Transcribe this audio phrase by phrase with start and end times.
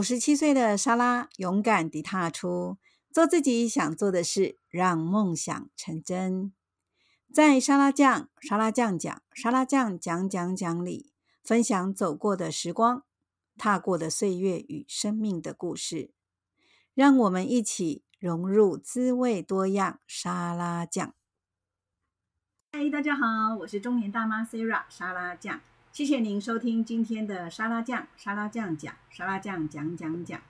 [0.00, 2.78] 五十七岁的莎拉勇敢地踏出，
[3.12, 6.54] 做自己想做的事，让梦想成真。
[7.30, 11.12] 在沙拉酱、沙拉酱讲、沙拉酱讲讲讲里，
[11.44, 13.04] 分享走过的时光、
[13.58, 16.14] 踏过的岁月与生命的故事，
[16.94, 21.12] 让我们一起融入滋味多样沙拉酱。
[22.72, 25.60] 嗨，大家好，我是中年大妈 Sarah 沙拉酱。
[25.92, 30.40] 谢谢您收听今天的沙拉酱，沙拉酱讲，沙拉酱讲讲讲。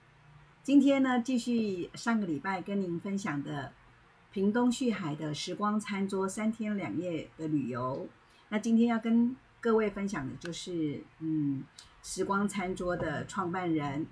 [0.62, 3.72] 今天呢，继续上个礼拜跟您分享的
[4.30, 8.06] 屏东旭海的时光餐桌三天两夜的旅游。
[8.50, 11.64] 那今天要跟各位分享的就是，嗯，
[12.02, 14.06] 时光餐桌的创办人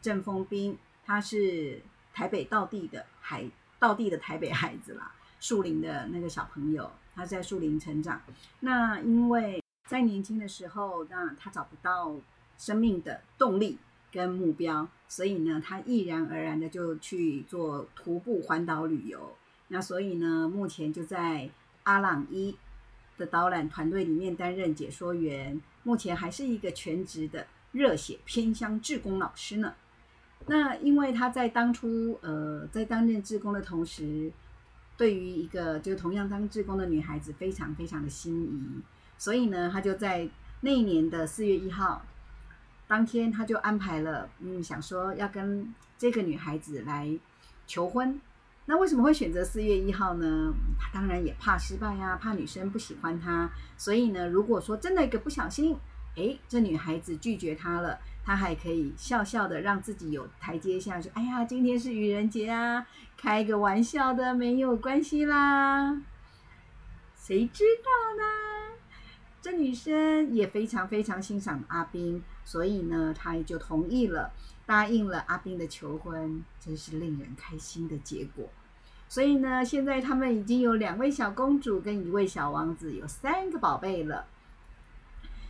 [0.00, 1.82] 郑丰斌，他是
[2.14, 3.44] 台北道地的海
[3.80, 8.22] 道地的台北孩子啦，树林的那个小朋友，他在树林成长。
[8.60, 12.14] 那因为在年轻的时候，那他找不到
[12.56, 13.76] 生命的动力
[14.12, 19.36] 跟目标，所以呢，他毅然而然的就去做徒步环岛旅游。
[19.66, 21.50] 那所以呢，目前就在
[21.82, 22.56] 阿朗伊
[23.18, 29.74] 的导览团队里面担任解说员，目前还是一个全职的热血偏乡志工老师呢。
[30.46, 34.30] 那因为他在当初呃在担任志工的同时，
[34.96, 38.80] 对于一个就同样当志工的女孩子非常非常的心仪。
[39.20, 40.26] 所以呢，他就在
[40.62, 42.00] 那一年的四月一号
[42.88, 47.06] 当天，他就安排了，嗯，想说要跟这个女孩子来
[47.66, 48.18] 求婚。
[48.64, 50.54] 那为什么会选择四月一号呢？
[50.78, 53.50] 他当然也怕失败呀，怕女生不喜欢他。
[53.76, 55.76] 所以呢，如果说真的一个不小心，
[56.16, 62.86] 诶，这女孩子拒绝他了，他还可以笑笑的让自己有台阶下，说：“哎呀，今天是愚人节啊，
[63.18, 66.00] 开个玩笑的，没有关系啦。”
[67.14, 68.39] 谁知道呢？
[69.42, 74.30] 这女生也非常非常欣赏阿彬，所以呢，她也就同意了，
[74.66, 78.50] 答应了阿彬的求婚，真是令人开心的结果。
[79.08, 84.26] 所以呢，现在他们已经有两位小公主跟一位小王子，有三个宝贝了。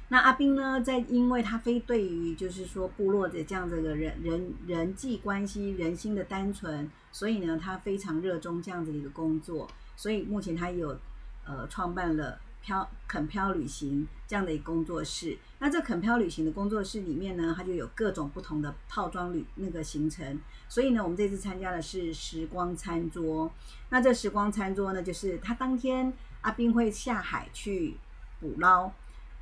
[0.09, 10.97] 那阿彬呢，在因为他非对于就是说部落的这样子的人人人际关系、人心的单纯，所以呢，他非常热衷这样子的一个工作，所以目前他有
[11.45, 12.39] 呃创办了。
[12.63, 20.39] 漂垦漂旅行这样的一个工作室，那这垦漂旅行的工作室里面呢，它就有各种不同的套装旅那个行程。
[20.69, 23.51] 所以呢，我们这次参加的是时光餐桌。
[23.89, 26.13] 那这时光餐桌呢，就是他当天
[26.43, 27.97] 阿斌会下海去
[28.41, 28.93] 捕捞，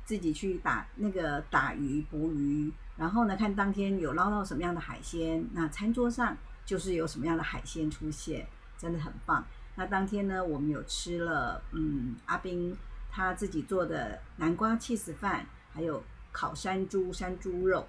[0.05, 8.47] 自己去打那个打鱼捕鱼，然后呢，看当天有捞到什么样的海鲜，那餐桌上就是有什么样的海鲜出现，
[8.77, 9.45] 真的很棒。
[9.75, 12.75] 那当天呢，我们有吃了，嗯，阿斌。
[13.11, 17.87] 他自己做的南瓜起司饭，还有烤山猪山猪肉，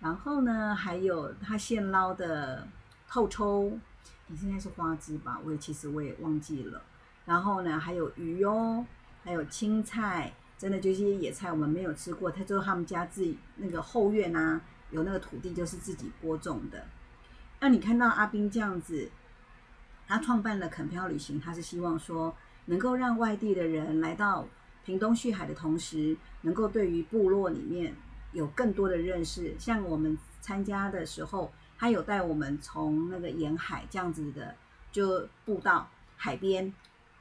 [0.00, 2.66] 然后呢，还有他现捞的
[3.06, 3.78] 透抽，
[4.26, 5.40] 你现在是花枝吧？
[5.44, 6.82] 我也其实我也忘记了。
[7.24, 8.84] 然后呢，还有鱼哦，
[9.22, 12.30] 还有青菜，真的就是野菜，我们没有吃过。
[12.30, 14.60] 他就他们家自己那个后院啊，
[14.90, 16.86] 有那个土地就是自己播种的。
[17.60, 19.10] 那你看到阿斌这样子，
[20.06, 22.36] 他创办了垦漂旅行，他是希望说。
[22.68, 24.46] 能够让外地的人来到
[24.84, 27.94] 屏东旭海的同时，能够对于部落里面
[28.32, 29.54] 有更多的认识。
[29.58, 34.54] 像我们参加的时候，他有带我们从那个沿海这样子的，
[34.92, 36.72] 就步到海边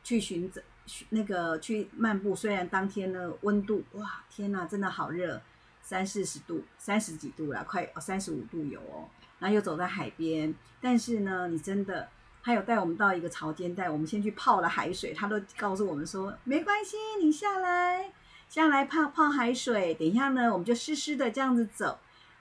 [0.04, 0.62] 去寻找
[1.10, 2.36] 那个去漫步。
[2.36, 5.42] 虽然当天呢温度哇天呐，真的好热，
[5.82, 9.08] 三四十度，三十几度了，快三十五度有哦。
[9.40, 12.10] 然后又走在海边，但是呢，你真的。
[12.48, 18.10] 他有带我们到一个潮间带，我们先去泡了海水，他都告诉我们说没关系，你下来
[18.48, 22.00] 下来泡泡海水，等一下呢我们就湿湿的这样子走，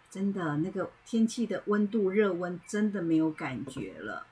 [0.09, 4.25] 真的那个天气的温度热温真的没有感觉了。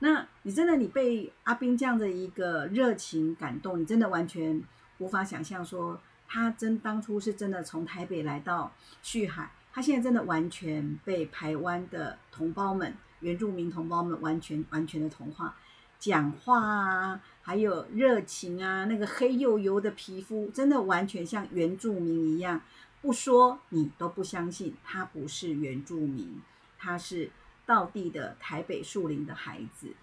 [0.00, 4.62] 那你真的你被阿斌这样的一个热情感动，你真的完全
[4.98, 5.98] 无法想象说
[6.28, 8.70] 他真当初是真的从台北来到
[9.02, 12.94] 旭海，他现在真的完全被台湾的同胞们。
[13.20, 15.54] 原住民同胞们完全完全的同化，
[15.98, 22.60] 讲话啊，还有热情啊，那个黑黝黝的皮肤，真的完全像原住民一样，
[23.00, 26.42] 不说你都不相信他不是原住民，
[26.78, 27.30] 他是
[27.64, 29.94] 道地的台北树林的孩子。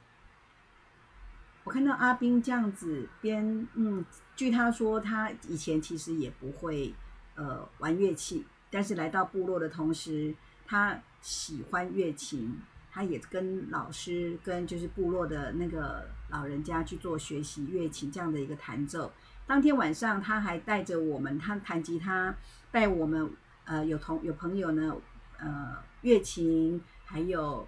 [1.63, 4.04] 我看到阿彬这样子边，嗯，
[4.36, 6.94] 据他说，他以前其实也不会
[7.36, 12.60] 呃玩乐器，但是来到部落的同时，他喜欢乐琴。
[12.94, 19.12] 他也跟老师、跟就是部落的那个老人家去做学习乐器这样的一个弹奏。
[19.48, 22.36] 当天晚上，他还带着我们，他弹吉他，
[22.72, 23.31] 带我们，
[23.66, 24.95] 呃，有同有朋友呢，
[25.40, 27.68] 呃乐琴，还有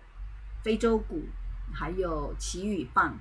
[0.62, 1.24] 非洲鼓，
[1.74, 3.18] 还有奇语棒。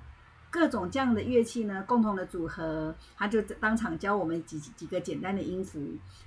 [0.55, 5.81] 各种这样的乐器呢，共同的组合，他就当场教我们几几个简单的音符，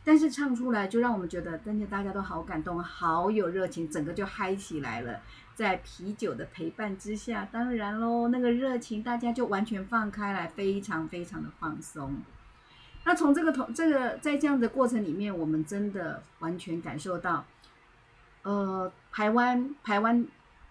[0.04, 5.22] 但是唱出来就让我们觉得，真的大家都好感动，好有热情，整个就嗨起来了。
[5.56, 12.18] 在啤酒的陪伴之下，当然喽，那个热情大家就完全放开来，非常非常的放松。
[13.06, 17.46] 那从这个同这个在这样的过程里面，我们真的完全感受到，
[18.44, 20.28] 呃，台湾台湾。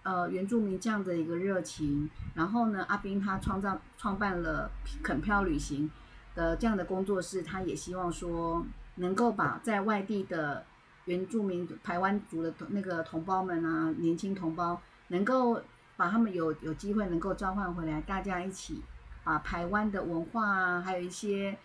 [0.07, 4.71] 呃，原住民这样的一个热情，然后呢，阿斌他创造创办了
[5.03, 5.91] 垦漂旅行
[6.33, 8.65] 的这样的工作室，他也希望说
[8.95, 10.63] 能够把在外地的
[11.03, 15.61] 原住民台湾族的那个同胞们啊，年轻同胞，能够
[15.97, 18.81] 把他们有有机会能够召唤回来，大家一起
[19.25, 21.57] 把台湾的文化啊，还有一些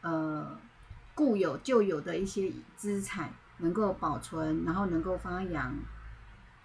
[0.00, 0.58] 呃
[1.14, 5.74] 固有旧有的一些资产能够保存，然后能够发扬。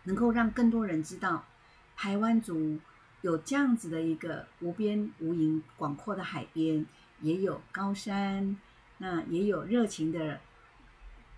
[0.05, 1.45] 能够让更多人知道，
[1.95, 2.79] 台湾族
[3.21, 6.85] 有这样子的一个无边无垠、广阔的海边，
[7.21, 8.57] 也有高山，
[8.97, 10.39] 那也有热情的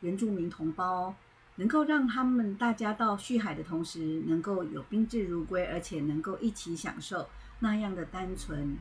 [0.02, 1.16] 原住民同胞，
[1.56, 7.30] 能够让他们大家到续海的同时，能够有宾至如归，而且能够一起享受
[7.60, 8.78] 那样的单纯。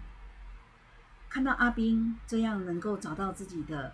[1.28, 3.92] 看到阿斌这样能够找到自己的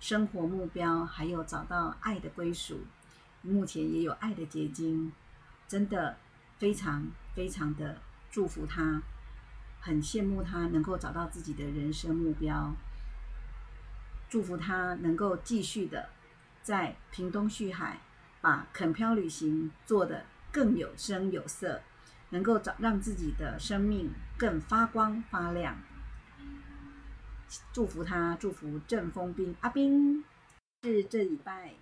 [0.00, 2.80] 生活目标，还有找到爱的归属。
[3.44, 5.12] 目前也有爱的结晶，
[5.68, 6.16] 真的
[6.56, 8.00] 非常非常的
[8.30, 9.02] 祝福他，
[9.80, 12.74] 很羡慕他能够找到自己的人生目标，
[14.30, 16.08] 祝福他能够继续的
[16.62, 18.00] 在屏东旭海，
[18.40, 21.82] 把垦漂旅行做得更有声有色，
[22.30, 25.76] 能够找让自己的生命更发光发亮。
[27.72, 30.24] 祝福他，祝福郑风斌阿斌，
[30.82, 31.74] 是这礼拜。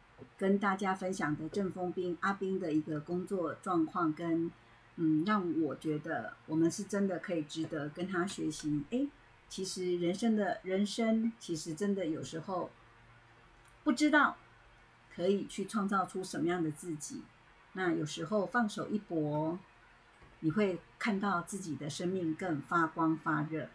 [0.42, 4.50] 跟大家分享的郑风斌阿斌的一个工作状况，跟
[4.96, 8.82] 嗯，让我觉得我们是真的可以值得跟他学习。
[8.90, 9.08] 诶，
[9.48, 12.70] 其实人生的人生，其实真的有时候
[13.84, 14.36] 不知道
[15.14, 17.22] 可以去创造出什么样的自己。
[17.74, 19.56] 那有时候放手一搏，
[20.40, 23.68] 你会看到自己的生命更发光发热。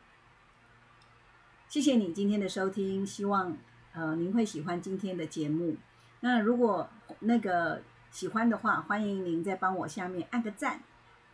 [1.70, 3.58] 谢谢你今天的收听，希望
[3.94, 5.78] 呃您会喜欢今天的节目。
[6.20, 10.84] 那如果那个喜欢的话，欢迎您再帮我下面按个赞，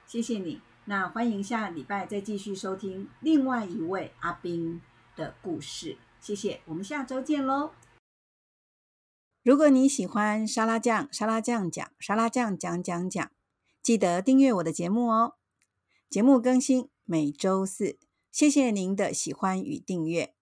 [0.05, 0.61] 谢谢你。
[0.85, 4.81] 那欢迎下礼拜再继续收听另外一位阿斌
[5.15, 6.59] 的故事，谢谢。
[6.65, 7.71] 我们下周见喽。
[9.43, 13.31] 如果你喜欢沙拉酱，沙拉酱讲，沙拉酱讲讲讲，
[13.81, 15.35] 记得订阅我的节目哦。
[16.09, 17.97] 节目更新每周四，
[18.31, 20.33] 谢谢您的喜欢与订阅，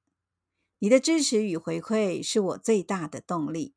[0.79, 3.75] 你的支持与回馈是我最大的动力。